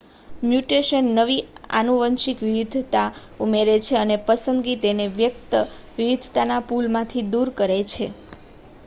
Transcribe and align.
mutation 0.43 1.05
નવી 1.17 1.43
આનુવંશિક 1.71 2.37
વિવિધતા 2.45 3.09
ઉમેરે 3.41 3.75
છે 3.85 3.95
અને 3.99 4.15
પસંદગી 4.25 4.81
તેને 4.81 5.05
વ્યક્ત 5.15 5.51
વિવિધતાના 5.95 6.65
પૂલમાંથી 6.67 7.27
દૂર 7.31 7.49
કરે 7.57 7.79
છે 7.87 8.05